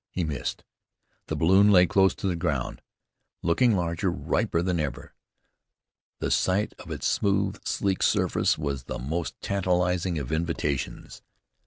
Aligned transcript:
He 0.09 0.23
missed. 0.23 0.63
The 1.27 1.35
balloon 1.35 1.69
lay 1.71 1.85
close 1.85 2.15
to 2.15 2.27
the 2.27 2.35
ground, 2.35 2.81
looking 3.43 3.75
larger, 3.75 4.09
riper 4.09 4.63
than 4.63 4.79
ever. 4.79 5.13
The 6.17 6.31
sight 6.31 6.73
of 6.79 6.89
its 6.89 7.05
smooth, 7.05 7.63
sleek 7.65 8.01
surface 8.01 8.57
was 8.57 8.85
the 8.85 8.97
most 8.97 9.39
tantalizing 9.41 10.17
of 10.17 10.31
invitations. 10.31 11.21